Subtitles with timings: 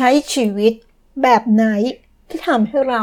[0.00, 0.72] ใช้ชีวิต
[1.22, 1.64] แบบไหน
[2.28, 3.02] ที่ทำให้เรา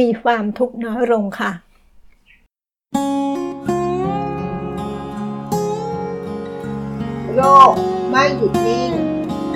[0.00, 1.52] มีความทุกข์น้อยลงค่ะ
[7.34, 7.72] โลก
[8.10, 8.90] ไม่หยุดนิ่ง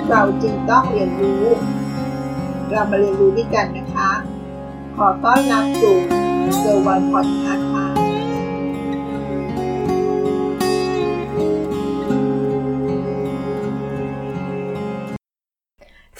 [0.09, 1.45] เราจึงต้องเรียนรู้
[2.71, 4.11] เรามาเรียนรู้ด้วยกันนะคะ
[4.95, 5.97] ขอต้อนรับสู่
[6.59, 7.68] เซอร์วันพอดคาส์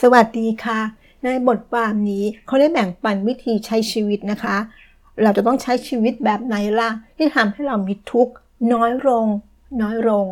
[0.03, 0.79] สวัสดีค่ะ
[1.23, 4.57] ในบทความนี้เขาได้แบ่งปันวิธีใช้ชีวิตนะคะ
[5.21, 8.33] เราจะต้องใช้ชีวิตแบบไหนล่ะ ที่ทำให้เรามีทุกข์
[8.73, 9.25] น้อยลง
[9.81, 10.25] น้อยลง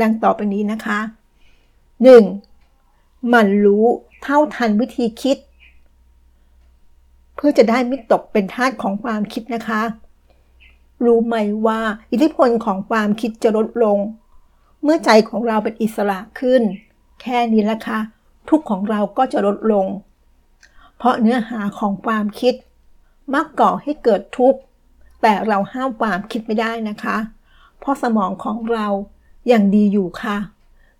[0.00, 0.98] ดังต่อไปนี้นะคะ
[1.74, 3.28] 1.
[3.28, 3.84] หมันรู้
[4.22, 5.36] เท่าทันวิธีคิด
[7.34, 9.82] เพื่อจะได้ไม่ตกเป็นทาสของความคิดนะคะ
[11.04, 11.36] รู้ไหม
[11.66, 11.80] ว่า
[12.12, 13.98] อิทธิพลของความคิดจะลดลง
[14.82, 16.62] เมื่อใจของเราเป็นอิสระขึ้น
[17.20, 18.00] แค่นี้ละค่ะ
[18.48, 19.86] ทุกข์ของเราก็จะลดลง
[20.96, 22.54] เพราะเนื้อหาของความคิด
[23.34, 24.60] มักก่อให้เกิดทุกข์
[25.22, 27.16] แต่เราห้ามความคิดไม่ได้นะคะ
[27.78, 28.86] เพราะสมองของเรา
[29.52, 30.36] ยังดีอยู่ค่ะ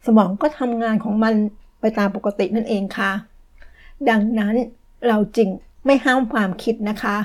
[0.06, 1.34] สมองก็ทำงานของมัน
[1.80, 3.12] ไปตามปกตินั่นเองค่ะ
[4.08, 4.54] ดังนั้น
[5.08, 5.48] เราจึง
[5.84, 7.16] ไม่ห้ามความคิดนะคะ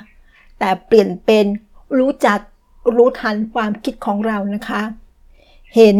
[0.59, 1.45] แต่เปลี่ยนเป็น
[1.97, 2.39] รู้จัก
[2.95, 4.81] รู้ทันความคิดของเรานะคะ
[5.75, 5.97] เห็น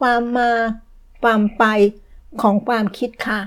[0.00, 0.50] ความมา
[1.22, 1.64] ความไป
[2.42, 3.40] ของความคิดค่ะ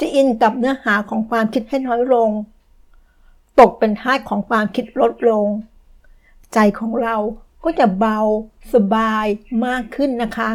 [0.00, 2.30] จะอินกับเนื้อหาของความคิดให้น้อยลง
[3.60, 5.46] ตกเป็นทาสของความคิดลดลง
[6.52, 7.16] ใจของเรา
[7.64, 8.18] ก็จะเบา
[8.74, 9.26] สบาย
[9.66, 10.50] มากขึ้นนะคะ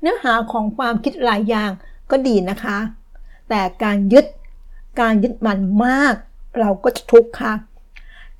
[0.00, 1.70] เนื้อหาของความคิดหลายอย่าง
[2.10, 2.78] ก็ดีนะคะ
[3.48, 4.26] แต่การยึด
[5.00, 6.14] การยึดมันมาก
[6.60, 7.52] เราก็จะทุกข์ค่ะ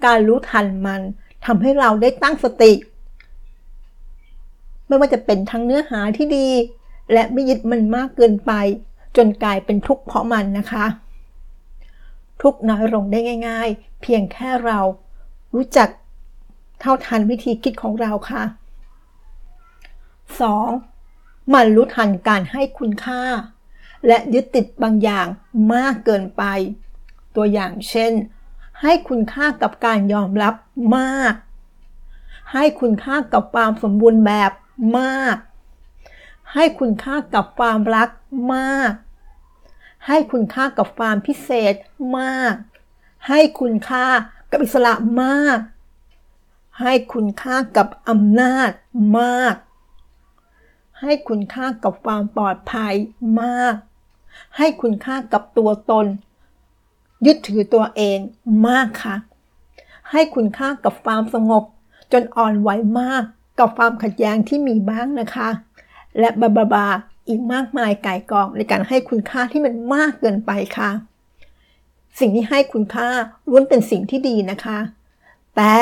[0.05, 1.01] การรู้ทันมัน
[1.47, 2.73] ทำให้เราได้ตั้งสติ
[4.87, 6.49] ไม่ว่าจะเป็นทั้งเนื้อหาที่ดี
[7.13, 8.53] และไม่ยึดมันมากเกินไป
[9.17, 10.87] จนกลายเป็นทุกข์เพราะมันนะคะ
[12.43, 14.79] ทุกข์น้อยลงได้ง่าย ๆ เพียงแค่เรา
[15.55, 15.89] รู้จัก
[16.81, 18.43] เท่าทันวิธีคิดของเราค่ะ
[20.79, 21.55] 2.
[21.55, 23.23] มันรู้ทันการให้คุณค่า
[24.07, 25.27] และยึดติดบางอย่าง
[25.75, 26.43] มากเกินไป
[27.37, 28.13] ตัวอย่างเช่น
[28.83, 30.55] ให้คุณค่ากับการยอมรับ
[30.97, 31.35] มาก
[32.53, 34.53] ให้คุณค่ากับความสมบูรณ์แบบ
[34.99, 35.37] มาก
[36.55, 38.09] ให้คุณค่ากับความรัก
[38.55, 38.93] มาก
[40.07, 41.75] ให้คุณค่ากับความพิเศษ
[42.19, 42.55] มาก
[43.29, 44.07] ให้คุณค่า
[44.51, 45.59] กับอิสระมาก
[46.81, 48.71] ให้คุณค่ากับอำนาจ
[49.19, 49.55] มาก
[51.01, 52.95] ให้คุณค่ากับความปลอดภัย
[53.43, 53.75] มาก
[54.57, 56.07] ให้คุณค่ากับตัวตน
[57.27, 58.19] ยึดถือตัวเอง
[58.69, 59.17] มากค่ะ
[60.11, 61.65] ให้คุณค่ากับความสงบ
[62.13, 62.71] จนอ่อนไหว
[63.01, 63.23] มาก
[63.59, 65.49] กับความขัดแย้งที่มีบ้างนะคะ
[66.19, 66.87] และบาบาบา
[67.29, 70.91] อีกมากมายไก่กองในการให้คุณค่าที่มันมากเกินไปค่ะ
[72.21, 73.09] สิ่งที่ให้คุณค่า
[73.49, 74.79] ล้วนเป็นสิ่งที่ดีนะคะ
[75.57, 75.73] แต่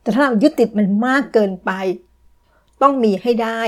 [0.00, 1.70] แต่ถ้าเรายึดติดมันมากเกินไป
[2.82, 3.60] ต้องมีให้ได้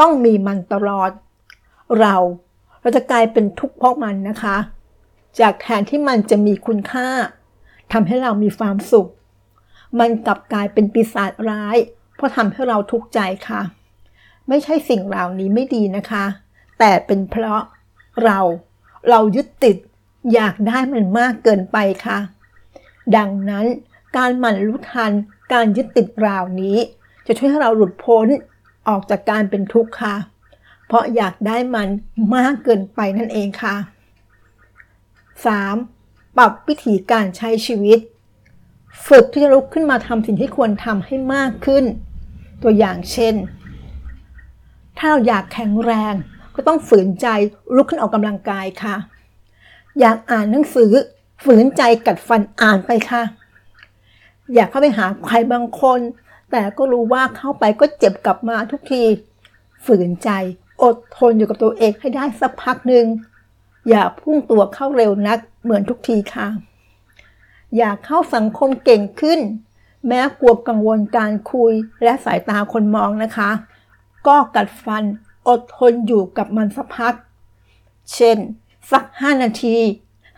[0.00, 1.10] ต้องมีมันตลอด
[2.00, 2.16] เรา
[2.80, 4.56] เราจะกลายเป็นทุกข์เพราะมันนะคะ
[5.40, 7.08] จากแทนที่มันจะมีคุณค่า
[7.92, 9.10] ทำให้เรามีความสุข
[9.98, 11.76] มันกลับกลายเป็นปีศาจร้าย
[12.16, 13.62] เพราะทำให้เราทุกข์ใจค่ะ
[14.48, 16.24] ไม่ใช่สิ่งเหล่านี้ไม่ดีนะคะ
[16.78, 17.62] แต่เป็นเพราะ
[18.24, 18.38] เรา
[19.10, 19.76] เรายึดติด
[20.34, 22.18] อยากได้มันมากเกินไปค่ะ
[23.16, 23.66] ดังนั้น
[24.16, 25.12] การหมั่นรู้ทัน
[25.52, 26.76] การยึดติดราวนี้
[27.26, 28.26] จะช่วยให้เราหลุดพ้น
[28.88, 30.16] ออกจากการเป็นทุกข์ค่ะ
[30.86, 31.88] เพราะอยากได้มัน
[32.36, 33.76] มากเกินไปนั่นเองค่ะ
[35.46, 36.36] 3.
[36.38, 37.98] ปรับวิธีการใช้ชีวิต
[39.06, 41.84] ฝึกที่จะลุกขึ้นมาทำสิ่งที่ควรทำให้มากขึ้น
[42.62, 43.34] ตัวอย่างเช่น
[45.02, 46.14] ถ้าเราอยากแข็งแรง
[46.54, 47.26] ก็ต้องฝืนใจ
[47.74, 48.96] ลุกขึ้นออกกำลังกายค่ะ
[50.00, 50.92] อยากอ่านหนังสือ
[51.44, 53.22] ฝืนใจกัดฟันอ่านไปค่ะ
[54.54, 56.00] อยากเข้าไปหาใครบางคน
[56.50, 59.02] แต่ก็รู้ว่าเข้าไปก็เจ็บกลับมาทุกที
[59.86, 60.30] ฝืนใจ
[60.82, 63.06] อดทนอยู่กับตัวเองให้ได้สักพักหนึ่ง
[63.88, 66.48] อย่าพุ่งตัวเข้าเร็วนักเหมือนทุกทีค่ะ
[67.78, 69.40] อยากเข้าสังคมเก่งขึ้น
[70.06, 71.72] แม้กลัวกังวลการคุย
[72.04, 73.50] และสายตาคนมองนะคะ
[74.26, 75.04] ก็กัดฟัน
[75.48, 77.14] อดทนอยู่กับมันสักพัก
[78.14, 78.38] เช่น
[78.90, 79.76] สัก 5 นาที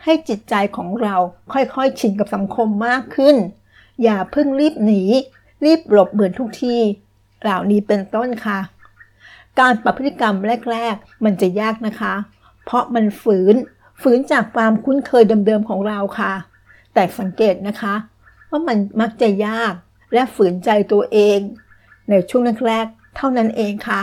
[0.03, 1.17] ให้จิตใจของเรา
[1.53, 3.37] ค่อยๆชินกับสังคมมากขึ้น
[4.03, 5.03] อย่าเพิ่งรีบหนี
[5.65, 6.77] รีบหลบเหมือนทุกที
[7.43, 8.59] เหล่านี้เป็นต้นค่ะ
[9.61, 10.35] การปรับพฤติกรรม
[10.71, 12.15] แรก ๆ มันจะยากนะคะ
[12.65, 13.55] เพราะมันฝืน
[14.03, 16.33] ฝืนจากความคุ้นเคยเดิมๆของเราค่ะ
[16.95, 17.95] แต่สังเกตนะคะ
[18.51, 19.75] ว่ามันมักจะยาก
[20.13, 21.39] และฝืนใจตัวเอง
[22.09, 24.01] ในช่วงแรกๆ เท่านั้นเองค่ะ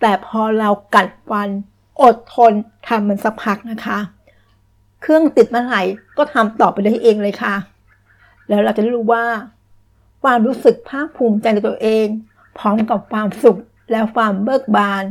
[0.00, 1.48] แต่พอเรากัดฟัน
[2.02, 2.52] อดทน
[2.88, 3.98] ทำมันสักพักนะคะ
[5.00, 5.82] เครื่องติดเมื่อไหร่
[6.16, 7.54] ก็ทำต่อไปได้เองเลยค่ะ
[8.48, 9.24] แล้วเราจะรู้ว่า
[10.22, 12.06] ความรู้สึกภาคภูมิใจในตัวเอง
[12.58, 13.58] พร้อมกับความสุข
[13.90, 15.02] และความเบิกบาน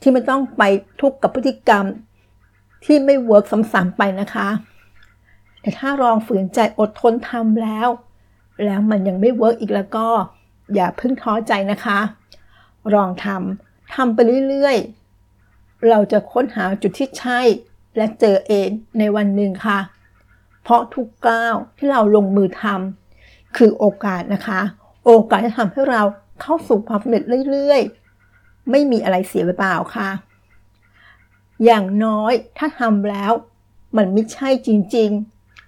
[0.00, 0.62] ที่ไม่ต้องไป
[1.00, 1.84] ทุกข์กับพฤติกรรม
[2.84, 4.48] ที่ไม่ work ซ้ำๆไปนะคะ
[5.60, 7.88] แต่ถ้าลองฝืนใจอดทนทำแล้ว
[8.64, 10.06] แล้วมันยังไม่ work อีกแล้วก็
[10.74, 11.98] อย่าเพิ่งท้อใจนะคะ
[12.94, 17.40] ลองทำทำไปเรื่อยๆ เราจะค้นหาจุดที่ใช่
[17.96, 19.78] และเจอเองในวันหนึ่งค่ะ
[20.62, 24.60] เพราะทุกก้าวที่เราลงมือทำคือโอกาสนะคะ
[25.04, 26.02] โอกาสจะทำให้เรา
[26.40, 30.10] เข้าสู่ความสำเร็จเรื่อยๆ ไม่มีอะไรเสียเปล่าค่ะ
[31.64, 33.32] อย่างน้อยถ้าทำแล้ว
[33.96, 35.10] มันไม่ใช่จริง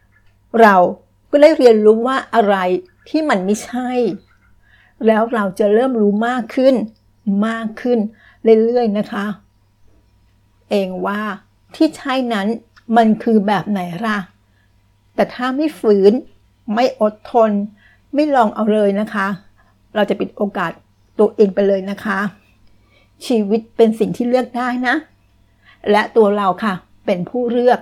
[0.03, 0.77] ๆ เรา
[1.31, 2.57] ก็ได้เรียนรู้ว่าอะไร
[3.09, 3.91] ที่มันไม่ใช่
[5.07, 6.75] แล้วเราจะเริ่มรู้มากขึ้น
[7.47, 7.99] มากขึ้น
[8.65, 9.27] เรื่อยๆนะคะ
[10.71, 11.21] เองว่า
[11.75, 12.47] ที่ใช่นั้น
[12.97, 14.19] มันคือแบบไหนล่ะ
[15.15, 16.13] แต่ถ้าไม่ฝืน
[16.75, 17.51] ไม่อดทน
[18.15, 19.27] ไม่ลองเอาเลยนะคะ
[19.95, 20.73] เราจะปิดโอกาส
[21.19, 22.19] ตัวเองไปเลยนะคะ
[23.27, 24.95] ชีวิตเป็นสิ่งที่เลือกได้นะ
[25.91, 26.75] และตัวเราค่ะ
[27.07, 27.81] เป็นผู้เลือก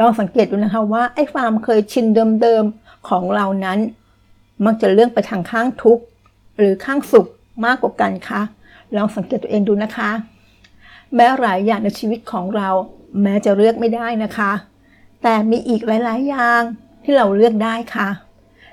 [0.00, 2.06] ลองสังเกตดูนะคะว่าไอ้ความเคยชิน
[2.42, 3.78] เดิมๆของเรานั้น
[4.64, 6.04] มักจะเลื่อนไปทางข้างทุกข์
[6.56, 7.26] หรือข้างสุข
[7.64, 8.40] มากกว่ากันคะ
[8.96, 10.10] ลองสังเกตตัวเองดูนะคะ
[11.14, 12.68] แม้หลายอย่างในชีวิตของเรา
[13.22, 14.52] แม้จะเลือกไม่ได้นะคะ
[15.22, 16.62] แต่มีอีกหลาย ๆ อย่าง
[17.02, 18.08] ที่เราเลือกได้ค่ะ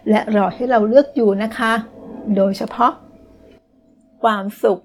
[0.10, 1.72] และรอให้เราเลือกอยู่นะคะ
[2.36, 2.92] โดยเฉพาะ
[4.24, 4.82] ความสุข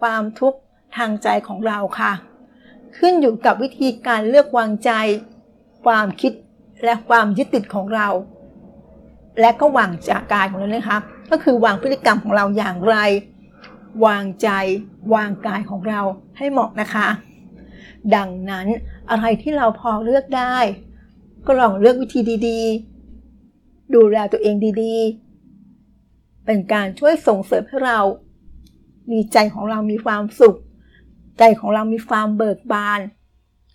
[0.00, 0.58] ความทุกข์
[0.96, 2.12] ทางใจของเราค่ะ
[2.96, 4.90] ขึ้นอยู่กับวิธีการเลือกวางใจ
[5.84, 6.32] ความคิด
[6.84, 8.08] และความยึดติดของเรา
[9.40, 10.98] และก็วางจากายของเรานะคะ
[11.30, 12.96] ก็คือวางพฤติกรรมของเราอย่างไร
[14.06, 14.48] วางใจ
[15.14, 16.00] วางกายของเรา
[16.36, 17.08] ให้เหมาะนะคะ
[18.14, 18.66] ดังนั้น
[19.10, 20.56] อะไรที่เราพอเลือกได้
[21.46, 28.00] ก็ลองเลือกวิธีดีๆ ดูแลตัวเองดีๆ เป็นการช่วยส่งเสริมให้เรา
[29.10, 30.56] มีใจของเรามีความสุข
[31.38, 33.00] ใจของเรามีความเบิกบาน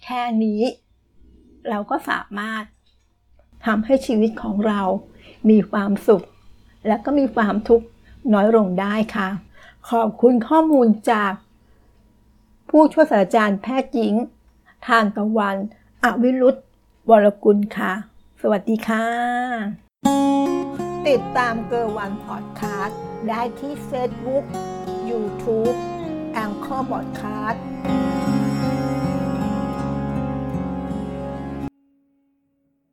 [0.03, 0.61] แค่นี้
[1.69, 2.63] เราก็สามารถ
[3.65, 4.81] ทำให้ชีวิตของเรา
[5.49, 6.25] มีความสุข
[6.87, 7.85] และก็มีความทุกข์
[8.33, 9.29] น้อยลงได้ค่ะ
[9.89, 11.31] ขอบคุณข้อมูลจาก
[12.69, 14.13] ผู้ช่วยศาสตราจารย์แพทย์หญิง
[14.85, 15.57] ทานตะวัน
[16.03, 16.59] อวิรุธ
[17.09, 17.91] วรกุลค่ะ
[18.41, 19.05] สวัสดีค่ะ
[21.07, 24.43] ติดตามเกอร์วันพอดคาสต์ได้ที่ Facebook
[25.09, 25.75] YouTube
[26.33, 27.63] แองเกอร์บอดคาสต์